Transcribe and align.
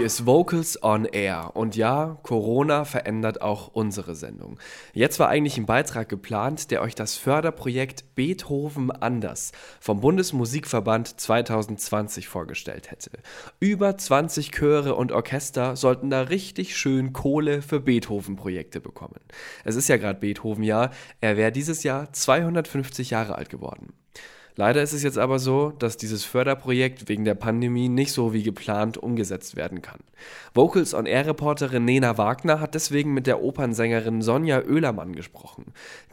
Hier 0.00 0.06
ist 0.06 0.24
Vocals 0.24 0.82
on 0.82 1.04
Air. 1.04 1.50
Und 1.52 1.76
ja, 1.76 2.18
Corona 2.22 2.86
verändert 2.86 3.42
auch 3.42 3.68
unsere 3.74 4.14
Sendung. 4.14 4.58
Jetzt 4.94 5.20
war 5.20 5.28
eigentlich 5.28 5.58
ein 5.58 5.66
Beitrag 5.66 6.08
geplant, 6.08 6.70
der 6.70 6.80
euch 6.80 6.94
das 6.94 7.16
Förderprojekt 7.16 8.14
Beethoven 8.14 8.90
anders 8.90 9.52
vom 9.78 10.00
Bundesmusikverband 10.00 11.20
2020 11.20 12.28
vorgestellt 12.28 12.90
hätte. 12.90 13.10
Über 13.58 13.98
20 13.98 14.52
Chöre 14.52 14.94
und 14.94 15.12
Orchester 15.12 15.76
sollten 15.76 16.08
da 16.08 16.22
richtig 16.22 16.78
schön 16.78 17.12
Kohle 17.12 17.60
für 17.60 17.80
Beethoven-Projekte 17.80 18.80
bekommen. 18.80 19.20
Es 19.66 19.76
ist 19.76 19.90
ja 19.90 19.98
gerade 19.98 20.18
Beethoven-Jahr. 20.18 20.92
Er 21.20 21.36
wäre 21.36 21.52
dieses 21.52 21.82
Jahr 21.82 22.10
250 22.10 23.10
Jahre 23.10 23.34
alt 23.34 23.50
geworden. 23.50 23.92
Leider 24.56 24.82
ist 24.82 24.92
es 24.92 25.02
jetzt 25.02 25.18
aber 25.18 25.38
so, 25.38 25.70
dass 25.78 25.96
dieses 25.96 26.24
Förderprojekt 26.24 27.08
wegen 27.08 27.24
der 27.24 27.34
Pandemie 27.34 27.88
nicht 27.88 28.12
so 28.12 28.32
wie 28.32 28.42
geplant 28.42 28.98
umgesetzt 28.98 29.56
werden 29.56 29.82
kann. 29.82 30.00
Vocals 30.54 30.94
on 30.94 31.06
Air 31.06 31.28
Reporterin 31.28 31.84
Nena 31.84 32.18
Wagner 32.18 32.60
hat 32.60 32.74
deswegen 32.74 33.14
mit 33.14 33.26
der 33.26 33.42
Opernsängerin 33.42 34.22
Sonja 34.22 34.62
Oehlermann 34.62 35.14
gesprochen. 35.14 35.66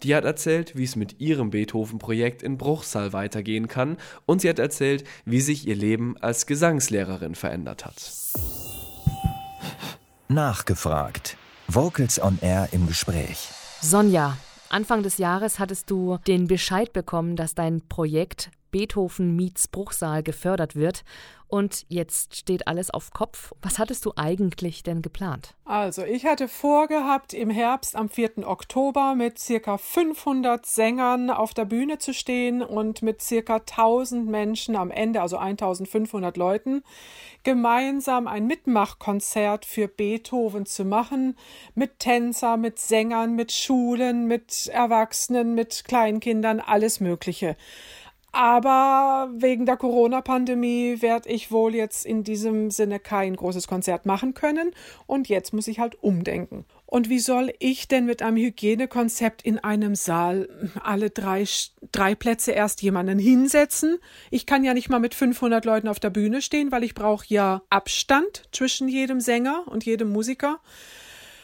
Die 0.03 0.15
hat 0.15 0.25
erzählt, 0.25 0.77
wie 0.77 0.83
es 0.83 0.95
mit 0.95 1.19
ihrem 1.19 1.49
Beethoven-Projekt 1.49 2.43
in 2.43 2.57
Bruchsal 2.57 3.13
weitergehen 3.13 3.67
kann 3.67 3.97
und 4.25 4.41
sie 4.41 4.49
hat 4.49 4.59
erzählt, 4.59 5.03
wie 5.25 5.41
sich 5.41 5.67
ihr 5.67 5.75
Leben 5.75 6.15
als 6.21 6.45
Gesangslehrerin 6.45 7.35
verändert 7.35 7.85
hat. 7.85 8.11
Nachgefragt. 10.29 11.37
Vocals 11.67 12.21
on 12.21 12.37
Air 12.41 12.69
im 12.71 12.87
Gespräch. 12.87 13.49
Sonja, 13.81 14.37
Anfang 14.69 15.03
des 15.03 15.17
Jahres 15.17 15.59
hattest 15.59 15.89
du 15.89 16.17
den 16.27 16.47
Bescheid 16.47 16.91
bekommen, 16.93 17.35
dass 17.35 17.55
dein 17.55 17.81
Projekt 17.87 18.51
Beethoven 18.71 19.35
Meets 19.35 19.67
Bruchsal 19.67 20.23
gefördert 20.23 20.75
wird. 20.75 21.03
Und 21.49 21.85
jetzt 21.87 22.35
steht 22.35 22.67
alles 22.67 22.89
auf 22.89 23.11
Kopf. 23.11 23.53
Was 23.61 23.79
hattest 23.79 24.05
du 24.05 24.11
eigentlich 24.17 24.83
denn 24.83 25.01
geplant? 25.01 25.55
Also, 25.63 26.03
ich 26.03 26.25
hatte 26.25 26.49
vorgehabt, 26.49 27.33
im 27.33 27.49
Herbst 27.49 27.95
am 27.95 28.09
4. 28.09 28.45
Oktober 28.45 29.15
mit 29.15 29.39
circa 29.39 29.77
500 29.77 30.65
Sängern 30.65 31.29
auf 31.29 31.53
der 31.53 31.63
Bühne 31.63 31.99
zu 31.99 32.13
stehen 32.13 32.61
und 32.61 33.01
mit 33.01 33.21
circa 33.21 33.55
1000 33.55 34.27
Menschen 34.27 34.75
am 34.75 34.91
Ende, 34.91 35.21
also 35.21 35.37
1500 35.37 36.35
Leuten, 36.35 36.83
gemeinsam 37.43 38.27
ein 38.27 38.45
Mitmachkonzert 38.45 39.65
für 39.65 39.87
Beethoven 39.87 40.65
zu 40.65 40.83
machen, 40.83 41.37
mit 41.75 41.99
Tänzer, 41.99 42.57
mit 42.57 42.77
Sängern, 42.77 43.35
mit 43.35 43.53
Schulen, 43.53 44.27
mit 44.27 44.67
Erwachsenen, 44.67 45.55
mit 45.55 45.85
Kleinkindern, 45.85 46.59
alles 46.59 46.99
Mögliche. 46.99 47.55
Aber 48.31 49.29
wegen 49.35 49.65
der 49.65 49.77
Corona-Pandemie 49.77 51.01
werde 51.01 51.29
ich 51.29 51.51
wohl 51.51 51.73
jetzt 51.73 52.05
in 52.05 52.23
diesem 52.23 52.69
Sinne 52.69 52.99
kein 52.99 53.35
großes 53.35 53.67
Konzert 53.67 54.05
machen 54.05 54.33
können. 54.33 54.71
Und 55.07 55.29
jetzt 55.29 55.53
muss 55.53 55.67
ich 55.67 55.79
halt 55.79 56.01
umdenken. 56.03 56.65
Und 56.85 57.09
wie 57.09 57.19
soll 57.19 57.53
ich 57.59 57.87
denn 57.87 58.05
mit 58.05 58.21
einem 58.21 58.37
Hygienekonzept 58.37 59.41
in 59.41 59.59
einem 59.59 59.95
Saal 59.95 60.47
alle 60.81 61.09
drei, 61.09 61.45
drei 61.91 62.15
Plätze 62.15 62.51
erst 62.51 62.81
jemanden 62.81 63.19
hinsetzen? 63.19 63.97
Ich 64.31 64.45
kann 64.45 64.63
ja 64.63 64.73
nicht 64.73 64.89
mal 64.89 64.99
mit 64.99 65.13
500 65.13 65.65
Leuten 65.65 65.87
auf 65.87 65.99
der 65.99 66.11
Bühne 66.11 66.41
stehen, 66.41 66.71
weil 66.71 66.83
ich 66.83 66.95
brauche 66.95 67.25
ja 67.27 67.61
Abstand 67.69 68.43
zwischen 68.51 68.87
jedem 68.87 69.19
Sänger 69.19 69.63
und 69.65 69.85
jedem 69.85 70.09
Musiker. 70.11 70.59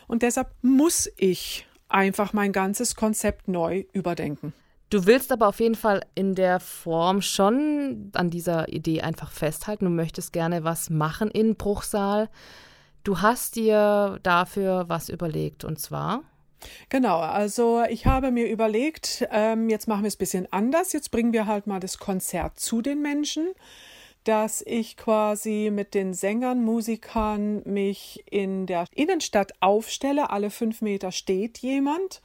Und 0.08 0.22
deshalb 0.22 0.50
muss 0.62 1.12
ich 1.18 1.68
einfach 1.90 2.34
mein 2.34 2.52
ganzes 2.52 2.96
Konzept 2.96 3.48
neu 3.48 3.84
überdenken. 3.94 4.54
Du 4.94 5.08
willst 5.08 5.32
aber 5.32 5.48
auf 5.48 5.60
jeden 5.60 5.74
Fall 5.74 6.06
in 6.14 6.36
der 6.36 6.60
Form 6.60 7.24
schon 7.24 8.12
an 8.14 8.30
dieser 8.30 8.70
Idee 8.70 9.02
einfach 9.02 9.32
festhalten. 9.32 9.86
Du 9.86 9.90
möchtest 9.90 10.32
gerne 10.34 10.64
was 10.64 10.92
machen 10.92 11.32
in 11.32 11.56
Bruchsal. 11.56 12.30
Du 13.04 13.20
hast 13.20 13.56
dir 13.56 14.20
dafür 14.22 14.86
was 14.90 15.10
überlegt 15.10 15.64
und 15.64 15.80
zwar? 15.80 16.22
Genau, 16.90 17.18
also 17.18 17.84
ich 17.90 18.06
habe 18.06 18.30
mir 18.30 18.48
überlegt, 18.48 19.28
ähm, 19.32 19.68
jetzt 19.68 19.88
machen 19.88 20.04
wir 20.04 20.10
es 20.10 20.16
ein 20.18 20.20
bisschen 20.20 20.54
anders. 20.54 20.94
Jetzt 20.94 21.10
bringen 21.10 21.34
wir 21.34 21.48
halt 21.48 21.66
mal 21.66 21.80
das 21.80 21.98
Konzert 21.98 22.60
zu 22.60 22.84
den 22.84 23.02
Menschen, 23.02 23.48
dass 24.26 24.62
ich 24.62 24.96
quasi 24.96 25.72
mit 25.74 25.96
den 25.96 26.14
Sängern, 26.14 26.64
Musikern 26.64 27.64
mich 27.66 28.24
in 28.30 28.68
der 28.68 28.86
Innenstadt 28.94 29.54
aufstelle. 29.60 30.30
Alle 30.30 30.52
fünf 30.52 30.84
Meter 30.84 31.12
steht 31.12 31.58
jemand 31.58 32.22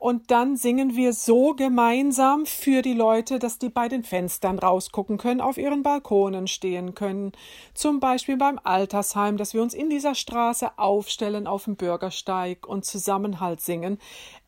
und 0.00 0.30
dann 0.30 0.56
singen 0.56 0.96
wir 0.96 1.12
so 1.12 1.54
gemeinsam 1.54 2.46
für 2.46 2.80
die 2.80 2.94
Leute, 2.94 3.38
dass 3.38 3.58
die 3.58 3.68
bei 3.68 3.86
den 3.86 4.02
Fenstern 4.02 4.58
rausgucken 4.58 5.18
können, 5.18 5.42
auf 5.42 5.58
ihren 5.58 5.82
Balkonen 5.82 6.46
stehen 6.46 6.94
können. 6.94 7.32
Zum 7.74 8.00
Beispiel 8.00 8.38
beim 8.38 8.58
Altersheim, 8.64 9.36
dass 9.36 9.52
wir 9.52 9.60
uns 9.60 9.74
in 9.74 9.90
dieser 9.90 10.14
Straße 10.14 10.78
aufstellen 10.78 11.46
auf 11.46 11.64
dem 11.64 11.76
Bürgersteig 11.76 12.66
und 12.66 12.86
Zusammenhalt 12.86 13.60
singen. 13.60 13.98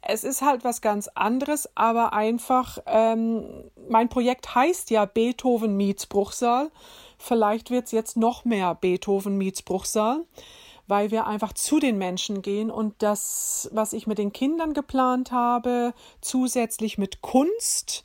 Es 0.00 0.24
ist 0.24 0.40
halt 0.40 0.64
was 0.64 0.80
ganz 0.80 1.08
anderes, 1.08 1.68
aber 1.74 2.14
einfach, 2.14 2.78
ähm, 2.86 3.44
mein 3.90 4.08
Projekt 4.08 4.54
heißt 4.54 4.90
ja 4.90 5.04
Beethoven 5.04 5.76
meets 5.76 6.06
Bruchsal. 6.06 6.70
Vielleicht 7.18 7.70
wird 7.70 7.84
es 7.84 7.92
jetzt 7.92 8.16
noch 8.16 8.46
mehr 8.46 8.74
Beethoven 8.74 9.36
meets 9.36 9.60
Bruchsal 9.60 10.24
weil 10.86 11.10
wir 11.10 11.26
einfach 11.26 11.52
zu 11.52 11.78
den 11.78 11.98
Menschen 11.98 12.42
gehen 12.42 12.70
und 12.70 12.94
das, 12.98 13.70
was 13.72 13.92
ich 13.92 14.06
mit 14.06 14.18
den 14.18 14.32
Kindern 14.32 14.74
geplant 14.74 15.32
habe, 15.32 15.94
zusätzlich 16.20 16.98
mit 16.98 17.22
Kunst, 17.22 18.04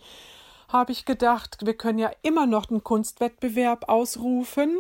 habe 0.70 0.92
ich 0.92 1.06
gedacht, 1.06 1.66
wir 1.66 1.76
können 1.76 2.00
ja 2.00 2.12
immer 2.22 2.46
noch 2.46 2.70
einen 2.70 2.84
Kunstwettbewerb 2.84 3.90
ausrufen. 3.90 4.78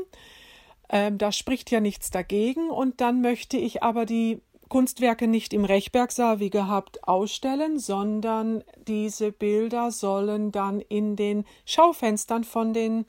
Ähm, 0.90 1.18
da 1.18 1.31
spricht 1.31 1.72
ja 1.72 1.80
nichts 1.80 2.12
dagegen. 2.12 2.69
Und 2.69 3.02
dann 3.02 3.22
möchte 3.22 3.57
ich 3.57 3.84
aber 3.84 4.06
die 4.06 4.41
Kunstwerke 4.68 5.28
nicht 5.28 5.53
im 5.53 5.63
Rechbergsaal 5.63 6.40
wie 6.40 6.50
gehabt 6.50 7.07
ausstellen, 7.07 7.80
sondern 7.80 8.63
diese 8.88 9.31
Bilder 9.31 9.91
sollen 9.91 10.52
dann 10.52 10.81
in 10.81 11.16
den 11.16 11.46
Schaufenstern 11.66 12.44
von 12.44 12.74
den 12.74 13.06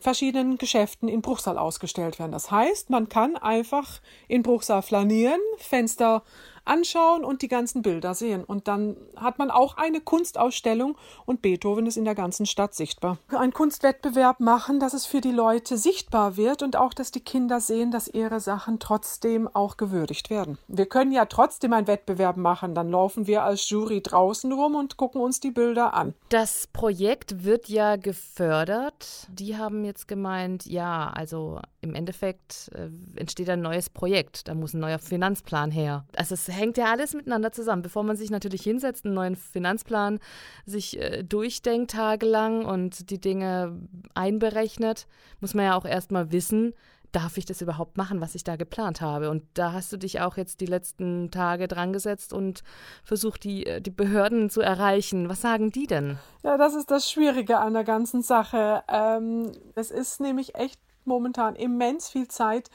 verschiedenen 0.00 0.58
Geschäften 0.58 1.08
in 1.08 1.22
Bruchsal 1.22 1.58
ausgestellt 1.58 2.18
werden. 2.18 2.32
Das 2.32 2.50
heißt, 2.50 2.90
man 2.90 3.08
kann 3.08 3.36
einfach 3.36 4.00
in 4.28 4.42
Bruchsal 4.42 4.82
flanieren, 4.82 5.40
Fenster 5.58 6.22
anschauen 6.64 7.24
und 7.24 7.42
die 7.42 7.48
ganzen 7.48 7.82
Bilder 7.82 8.14
sehen. 8.14 8.44
Und 8.44 8.68
dann 8.68 8.96
hat 9.16 9.38
man 9.38 9.50
auch 9.50 9.76
eine 9.76 10.00
Kunstausstellung 10.00 10.96
und 11.26 11.42
Beethoven 11.42 11.86
ist 11.86 11.96
in 11.96 12.04
der 12.04 12.14
ganzen 12.14 12.46
Stadt 12.46 12.74
sichtbar. 12.74 13.18
Ein 13.28 13.52
Kunstwettbewerb 13.52 14.40
machen, 14.40 14.80
dass 14.80 14.94
es 14.94 15.06
für 15.06 15.20
die 15.20 15.32
Leute 15.32 15.76
sichtbar 15.76 16.36
wird 16.36 16.62
und 16.62 16.76
auch, 16.76 16.94
dass 16.94 17.10
die 17.10 17.20
Kinder 17.20 17.60
sehen, 17.60 17.90
dass 17.90 18.08
ihre 18.08 18.40
Sachen 18.40 18.78
trotzdem 18.78 19.48
auch 19.48 19.76
gewürdigt 19.76 20.30
werden. 20.30 20.58
Wir 20.68 20.86
können 20.86 21.12
ja 21.12 21.26
trotzdem 21.26 21.72
einen 21.72 21.86
Wettbewerb 21.86 22.36
machen, 22.36 22.74
dann 22.74 22.90
laufen 22.90 23.26
wir 23.26 23.42
als 23.42 23.68
Jury 23.68 24.00
draußen 24.00 24.52
rum 24.52 24.74
und 24.74 24.96
gucken 24.96 25.20
uns 25.20 25.40
die 25.40 25.50
Bilder 25.50 25.94
an. 25.94 26.14
Das 26.28 26.66
Projekt 26.66 27.44
wird 27.44 27.68
ja 27.68 27.96
gefördert. 27.96 29.28
Die 29.30 29.56
haben 29.56 29.84
jetzt 29.84 30.08
gemeint, 30.08 30.66
ja, 30.66 31.10
also 31.14 31.60
im 31.84 31.94
Endeffekt 31.94 32.70
äh, 32.74 32.88
entsteht 33.16 33.48
ein 33.50 33.60
neues 33.60 33.90
Projekt. 33.90 34.48
Da 34.48 34.54
muss 34.54 34.74
ein 34.74 34.80
neuer 34.80 34.98
Finanzplan 34.98 35.70
her. 35.70 36.06
Also 36.16 36.34
es 36.34 36.48
hängt 36.48 36.76
ja 36.76 36.86
alles 36.90 37.14
miteinander 37.14 37.52
zusammen. 37.52 37.82
Bevor 37.82 38.02
man 38.02 38.16
sich 38.16 38.30
natürlich 38.30 38.62
hinsetzt, 38.62 39.04
einen 39.04 39.14
neuen 39.14 39.36
Finanzplan 39.36 40.18
sich 40.66 40.98
äh, 40.98 41.22
durchdenkt 41.22 41.92
tagelang 41.92 42.64
und 42.64 43.10
die 43.10 43.20
Dinge 43.20 43.78
einberechnet, 44.14 45.06
muss 45.40 45.54
man 45.54 45.66
ja 45.66 45.76
auch 45.76 45.84
erstmal 45.84 46.32
wissen, 46.32 46.74
darf 47.14 47.36
ich 47.36 47.44
das 47.44 47.60
überhaupt 47.60 47.96
machen, 47.96 48.20
was 48.20 48.34
ich 48.34 48.44
da 48.44 48.56
geplant 48.56 49.00
habe? 49.00 49.30
Und 49.30 49.44
da 49.54 49.72
hast 49.72 49.92
du 49.92 49.96
dich 49.96 50.20
auch 50.20 50.36
jetzt 50.36 50.60
die 50.60 50.66
letzten 50.66 51.30
Tage 51.30 51.68
dran 51.68 51.92
gesetzt 51.92 52.32
und 52.32 52.62
versucht, 53.04 53.44
die, 53.44 53.66
äh, 53.66 53.80
die 53.80 53.90
Behörden 53.90 54.50
zu 54.50 54.60
erreichen. 54.60 55.28
Was 55.28 55.40
sagen 55.40 55.70
die 55.70 55.86
denn? 55.86 56.18
Ja, 56.42 56.56
das 56.56 56.74
ist 56.74 56.90
das 56.90 57.10
Schwierige 57.10 57.58
an 57.58 57.74
der 57.74 57.84
ganzen 57.84 58.22
Sache. 58.22 58.82
Ähm, 58.88 59.52
es 59.74 59.90
ist 59.90 60.20
nämlich 60.20 60.56
echt 60.56 60.80
momentan 61.06 61.56
immens 61.56 62.08
viel 62.08 62.28
Zeit, 62.28 62.70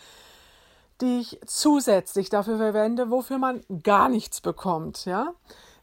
die 1.02 1.20
ich 1.20 1.40
zusätzlich 1.46 2.30
dafür 2.30 2.58
verwende, 2.58 3.10
wofür 3.10 3.38
man 3.38 3.64
gar 3.84 4.10
nichts 4.10 4.42
bekommt, 4.42 5.06
ja. 5.06 5.34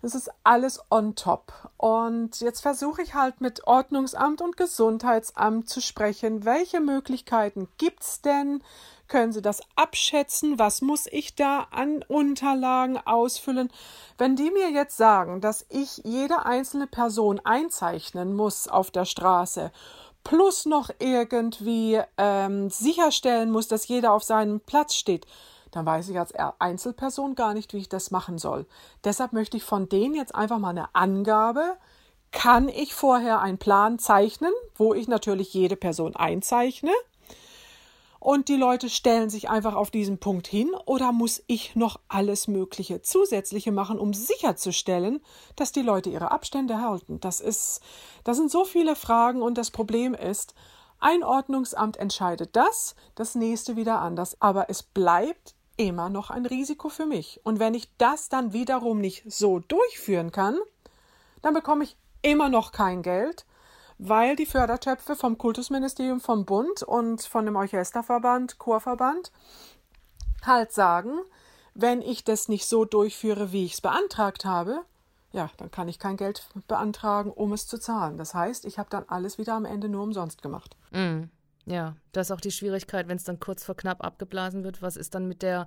Das 0.03 0.15
ist 0.15 0.31
alles 0.45 0.81
on 0.91 1.17
top. 1.17 1.53
Und 1.79 2.41
jetzt 2.41 2.61
versuche 2.61 3.03
ich 3.03 3.15
halt 3.15 3.41
mit 3.41 3.67
Ordnungsamt 3.67 4.41
und 4.43 4.57
Gesundheitsamt 4.57 5.69
zu 5.69 5.81
sprechen. 5.81 6.45
Welche 6.45 6.81
Möglichkeiten 6.81 7.69
gibt 7.79 8.03
es 8.03 8.21
denn? 8.21 8.63
Können 9.09 9.33
Sie 9.33 9.43
das 9.43 9.61
abschätzen? 9.75 10.59
Was 10.59 10.83
muss 10.83 11.07
ich 11.07 11.35
da 11.35 11.67
an 11.71 12.05
Unterlagen 12.09 12.99
ausfüllen? 12.99 13.71
Wenn 14.19 14.37
die 14.37 14.51
mir 14.51 14.71
jetzt 14.71 14.97
sagen, 14.97 15.41
dass 15.41 15.65
ich 15.71 15.99
jede 16.05 16.45
einzelne 16.45 16.87
Person 16.87 17.41
einzeichnen 17.45 18.35
muss 18.35 18.69
auf 18.69 18.91
der 18.91 19.07
Straße 19.07 19.73
plus 20.27 20.67
noch 20.67 20.91
irgendwie 20.99 22.01
ähm, 22.19 22.69
sicherstellen 22.69 23.53
muss, 23.53 23.69
dass 23.69 23.87
jeder 23.87 24.13
auf 24.13 24.25
seinem 24.25 24.59
Platz 24.59 24.95
steht, 24.95 25.25
dann 25.71 25.87
weiß 25.87 26.09
ich 26.09 26.19
als 26.19 26.33
Einzelperson 26.59 27.37
gar 27.37 27.55
nicht, 27.55 27.73
wie 27.73 27.79
ich 27.79 27.89
das 27.89 28.11
machen 28.11 28.39
soll. 28.39 28.67
Deshalb 29.05 29.33
möchte 29.33 29.57
ich 29.57 29.63
von 29.63 29.89
denen 29.89 30.15
jetzt 30.17 30.35
einfach 30.35 30.59
mal 30.59 30.71
eine 30.71 30.93
Angabe. 30.95 31.77
Kann 32.33 32.69
ich 32.69 32.93
vorher 32.93 33.41
einen 33.41 33.59
Plan 33.59 34.01
zeichnen, 34.01 34.53
wo 34.75 34.95
ich 34.95 35.07
natürlich 35.07 35.55
jede 35.55 35.77
Person 35.77 36.17
einzeichne? 36.17 36.91
Und 38.27 38.49
die 38.49 38.57
Leute 38.57 38.91
stellen 38.91 39.31
sich 39.31 39.49
einfach 39.51 39.77
auf 39.77 39.93
diesen 39.93 40.19
Punkt 40.19 40.49
hin 40.49 40.73
oder 40.85 41.13
muss 41.13 41.45
ich 41.47 41.77
noch 41.77 42.01
alles 42.09 42.49
Mögliche 42.49 43.01
zusätzliche 43.01 43.71
machen, 43.71 44.01
um 44.01 44.13
sicherzustellen, 44.15 45.21
dass 45.55 45.71
die 45.71 45.83
Leute 45.83 46.11
ihre 46.11 46.33
Abstände 46.33 46.81
halten? 46.81 47.21
Das 47.21 47.41
ist, 47.41 47.83
das 48.25 48.37
sind 48.37 48.51
so 48.51 48.65
viele 48.65 48.97
Fragen 48.97 49.43
und 49.43 49.57
das 49.57 49.71
Problem 49.71 50.13
ist, 50.13 50.57
ein 50.99 51.23
Ordnungsamt 51.23 51.99
entscheidet 51.99 52.57
das, 52.57 52.97
das 53.15 53.37
nächste 53.37 53.77
wieder 53.77 54.01
anders, 54.01 54.43
aber 54.43 54.71
es 54.71 54.83
bleibt 54.83 55.55
immer 55.77 56.09
noch 56.09 56.31
ein 56.31 56.47
Risiko 56.47 56.89
für 56.89 57.07
mich. 57.07 57.41
Und 57.45 57.61
wenn 57.61 57.75
ich 57.75 57.97
das 57.97 58.29
dann 58.29 58.53
wiederum 58.53 59.01
nicht 59.01 59.23
so 59.31 59.61
durchführen 59.61 60.33
kann, 60.33 60.59
dann 61.43 61.55
bekomme 61.55 61.85
ich 61.85 61.97
immer 62.23 62.49
noch 62.49 62.73
kein 62.73 63.03
Geld, 63.03 63.47
weil 63.99 64.37
die 64.37 64.47
Fördertöpfe 64.47 65.17
vom 65.17 65.39
Kultusministerium, 65.39 66.21
vom 66.21 66.45
Bund 66.45 66.83
und 66.83 67.23
von 67.23 67.45
dem 67.45 67.57
Orchesterverband, 67.57 68.59
Chorverband 68.59 69.33
halt 70.43 70.73
sagen, 70.73 71.19
wenn 71.75 72.03
ich 72.03 72.25
das 72.25 72.49
nicht 72.49 72.67
so 72.67 72.85
durchführe, 72.85 73.53
wie 73.53 73.65
ich 73.65 73.75
es 73.75 73.81
beantragt 73.81 74.45
habe, 74.45 74.83
ja, 75.33 75.51
dann 75.59 75.71
kann 75.71 75.89
ich 75.89 75.99
kein 75.99 76.17
Geld 76.17 76.49
beantragen, 76.67 77.31
um 77.31 77.53
es 77.53 77.67
zu 77.67 77.79
zahlen. 77.79 78.17
Das 78.17 78.33
heißt, 78.33 78.65
ich 78.65 78.79
habe 78.79 78.89
dann 78.89 79.05
alles 79.09 79.39
wieder 79.39 79.55
am 79.55 79.67
Ende 79.67 79.89
nur 79.89 80.03
umsonst 80.03 80.41
gemacht. 80.41 80.77
Mm. 80.93 81.25
Ja, 81.67 81.97
das 82.17 82.29
ist 82.29 82.33
auch 82.33 82.41
die 82.41 82.51
Schwierigkeit, 82.51 83.09
wenn 83.09 83.17
es 83.17 83.25
dann 83.25 83.41
kurz 83.41 83.65
vor 83.65 83.77
knapp 83.77 84.05
abgeblasen 84.05 84.65
wird. 84.65 84.83
Was 84.83 84.97
ist 84.97 85.15
dann 85.15 85.29
mit 85.29 85.43
der 85.43 85.67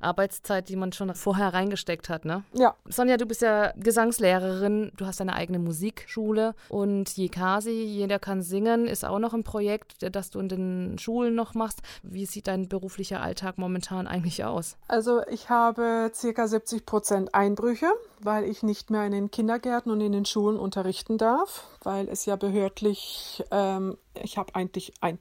Arbeitszeit, 0.00 0.68
die 0.68 0.76
man 0.76 0.92
schon 0.92 1.14
vorher 1.14 1.54
reingesteckt 1.54 2.08
hat, 2.08 2.24
ne? 2.24 2.44
Ja. 2.52 2.74
Sonja, 2.86 3.16
du 3.16 3.26
bist 3.26 3.42
ja 3.42 3.72
Gesangslehrerin, 3.76 4.92
du 4.96 5.06
hast 5.06 5.20
deine 5.20 5.34
eigene 5.34 5.58
Musikschule 5.58 6.54
und 6.68 7.16
Jekasi, 7.16 7.70
jeder 7.70 8.18
kann 8.18 8.42
singen, 8.42 8.86
ist 8.86 9.04
auch 9.04 9.18
noch 9.18 9.32
ein 9.32 9.44
Projekt, 9.44 10.14
das 10.14 10.30
du 10.30 10.38
in 10.40 10.48
den 10.48 10.98
Schulen 10.98 11.34
noch 11.34 11.54
machst. 11.54 11.80
Wie 12.02 12.26
sieht 12.26 12.46
dein 12.46 12.68
beruflicher 12.68 13.22
Alltag 13.22 13.58
momentan 13.58 14.06
eigentlich 14.06 14.44
aus? 14.44 14.76
Also 14.88 15.22
ich 15.28 15.48
habe 15.48 16.10
circa 16.14 16.46
70 16.46 16.84
Prozent 16.84 17.34
Einbrüche, 17.34 17.90
weil 18.20 18.44
ich 18.44 18.62
nicht 18.62 18.90
mehr 18.90 19.04
in 19.06 19.12
den 19.12 19.30
Kindergärten 19.30 19.90
und 19.90 20.00
in 20.00 20.12
den 20.12 20.24
Schulen 20.24 20.58
unterrichten 20.58 21.18
darf, 21.18 21.64
weil 21.82 22.08
es 22.08 22.26
ja 22.26 22.36
behördlich 22.36 23.44
ähm, 23.50 23.96
ich 24.22 24.38
habe 24.38 24.54
eigentlich 24.54 24.92
ein 25.00 25.20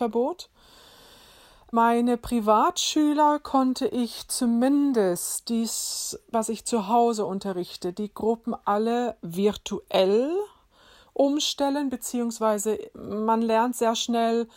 Tätigkeitsverbot. 0.00 0.48
Meine 1.72 2.16
Privatschüler 2.16 3.38
konnte 3.38 3.86
ich 3.86 4.26
zumindest 4.26 5.48
dies, 5.48 6.18
was 6.28 6.48
ich 6.48 6.64
zu 6.64 6.88
Hause 6.88 7.24
unterrichte, 7.26 7.92
die 7.92 8.12
Gruppen 8.12 8.56
alle 8.64 9.16
virtuell 9.22 10.32
umstellen, 11.12 11.90
beziehungsweise 11.90 12.78
man 12.94 13.40
lernt 13.42 13.76
sehr 13.76 13.94
schnell 13.94 14.48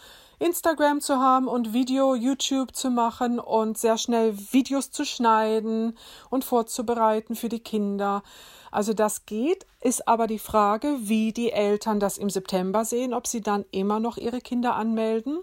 Instagram 0.44 1.00
zu 1.00 1.20
haben 1.20 1.48
und 1.48 1.72
Video, 1.72 2.16
YouTube 2.16 2.76
zu 2.76 2.90
machen 2.90 3.40
und 3.40 3.78
sehr 3.78 3.98
schnell 3.98 4.38
Videos 4.52 4.92
zu 4.92 5.06
schneiden 5.06 5.98
und 6.30 6.44
vorzubereiten 6.44 7.38
für 7.38 7.48
die 7.48 7.62
Kinder. 7.62 8.24
Also 8.70 8.94
das 8.94 9.26
geht, 9.26 9.66
ist 9.80 10.06
aber 10.06 10.28
die 10.28 10.40
Frage, 10.40 10.98
wie 11.00 11.32
die 11.32 11.54
Eltern 11.54 12.02
das 12.02 12.18
im 12.18 12.30
September 12.30 12.84
sehen, 12.84 13.14
ob 13.14 13.26
sie 13.26 13.40
dann 13.40 13.64
immer 13.72 14.02
noch 14.02 14.18
ihre 14.18 14.42
Kinder 14.42 14.76
anmelden. 14.76 15.40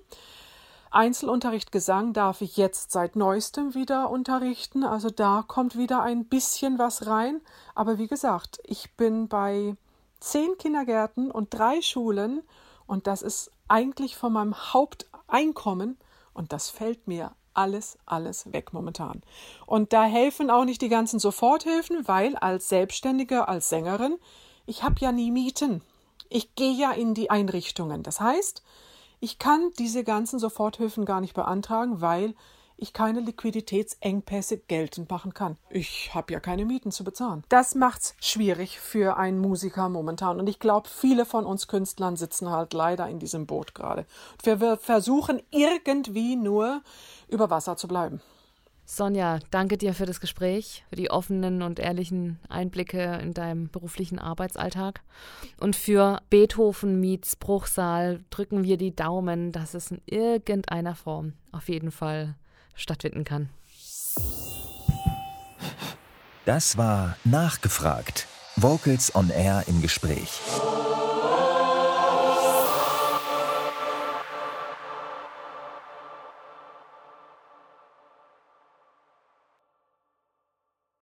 Einzelunterricht 0.90 1.72
Gesang 1.72 2.12
darf 2.12 2.42
ich 2.42 2.58
jetzt 2.58 2.92
seit 2.92 3.16
neuestem 3.16 3.74
wieder 3.74 4.10
unterrichten, 4.10 4.84
also 4.84 5.08
da 5.08 5.44
kommt 5.48 5.78
wieder 5.78 6.02
ein 6.02 6.26
bisschen 6.26 6.78
was 6.78 7.06
rein. 7.06 7.40
Aber 7.74 7.96
wie 7.96 8.08
gesagt, 8.08 8.60
ich 8.64 8.94
bin 8.98 9.28
bei 9.28 9.76
zehn 10.18 10.58
Kindergärten 10.58 11.30
und 11.30 11.54
drei 11.54 11.80
Schulen 11.80 12.42
und 12.86 13.06
das 13.06 13.22
ist 13.22 13.50
eigentlich 13.70 14.16
von 14.16 14.32
meinem 14.32 14.54
Haupteinkommen 14.54 15.98
und 16.32 16.52
das 16.52 16.70
fällt 16.70 17.06
mir 17.06 17.32
alles, 17.54 17.98
alles 18.06 18.52
weg 18.52 18.72
momentan. 18.72 19.22
Und 19.66 19.92
da 19.92 20.04
helfen 20.04 20.50
auch 20.50 20.64
nicht 20.64 20.82
die 20.82 20.88
ganzen 20.88 21.18
Soforthilfen, 21.18 22.06
weil 22.06 22.36
als 22.36 22.68
Selbstständige, 22.68 23.48
als 23.48 23.68
Sängerin, 23.68 24.16
ich 24.66 24.82
habe 24.82 24.96
ja 25.00 25.12
nie 25.12 25.30
Mieten. 25.30 25.82
Ich 26.28 26.54
gehe 26.54 26.72
ja 26.72 26.92
in 26.92 27.14
die 27.14 27.30
Einrichtungen. 27.30 28.02
Das 28.02 28.20
heißt, 28.20 28.62
ich 29.18 29.38
kann 29.38 29.70
diese 29.78 30.04
ganzen 30.04 30.38
Soforthilfen 30.38 31.04
gar 31.04 31.20
nicht 31.20 31.34
beantragen, 31.34 32.00
weil 32.00 32.34
ich 32.80 32.92
keine 32.92 33.20
Liquiditätsengpässe 33.20 34.58
geltend 34.58 35.10
machen 35.10 35.34
kann. 35.34 35.56
Ich 35.68 36.14
habe 36.14 36.32
ja 36.32 36.40
keine 36.40 36.64
Mieten 36.64 36.90
zu 36.90 37.04
bezahlen. 37.04 37.44
Das 37.48 37.74
macht's 37.74 38.14
schwierig 38.20 38.80
für 38.80 39.16
einen 39.16 39.38
Musiker 39.38 39.88
momentan. 39.88 40.40
Und 40.40 40.48
ich 40.48 40.58
glaube, 40.58 40.88
viele 40.88 41.24
von 41.24 41.44
uns 41.44 41.68
Künstlern 41.68 42.16
sitzen 42.16 42.50
halt 42.50 42.72
leider 42.72 43.08
in 43.08 43.18
diesem 43.18 43.46
Boot 43.46 43.74
gerade. 43.74 44.06
Wir 44.42 44.76
versuchen 44.76 45.42
irgendwie 45.50 46.36
nur 46.36 46.82
über 47.28 47.50
Wasser 47.50 47.76
zu 47.76 47.88
bleiben. 47.88 48.20
Sonja, 48.92 49.38
danke 49.52 49.78
dir 49.78 49.94
für 49.94 50.04
das 50.04 50.18
Gespräch, 50.20 50.84
für 50.90 50.96
die 50.96 51.12
offenen 51.12 51.62
und 51.62 51.78
ehrlichen 51.78 52.40
Einblicke 52.48 53.20
in 53.22 53.32
deinem 53.32 53.68
beruflichen 53.70 54.18
Arbeitsalltag. 54.18 55.02
Und 55.60 55.76
für 55.76 56.20
Beethoven 56.28 56.98
meets 56.98 57.36
Bruchsal 57.36 58.24
drücken 58.30 58.64
wir 58.64 58.78
die 58.78 58.96
Daumen, 58.96 59.52
dass 59.52 59.74
es 59.74 59.92
in 59.92 60.00
irgendeiner 60.06 60.96
Form 60.96 61.34
auf 61.52 61.68
jeden 61.68 61.92
Fall 61.92 62.34
stattfinden 62.80 63.24
kann. 63.24 63.48
Das 66.46 66.76
war 66.76 67.16
Nachgefragt. 67.24 68.26
Vocals 68.56 69.14
on 69.14 69.30
Air 69.30 69.64
im 69.68 69.80
Gespräch. 69.82 70.40